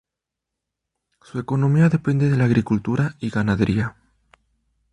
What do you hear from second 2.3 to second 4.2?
la agricultura y ganadería.